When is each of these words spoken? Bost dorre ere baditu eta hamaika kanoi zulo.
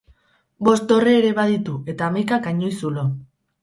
Bost 0.67 0.87
dorre 0.93 1.13
ere 1.19 1.35
baditu 1.41 1.79
eta 1.95 2.11
hamaika 2.11 2.43
kanoi 2.51 2.77
zulo. 2.85 3.11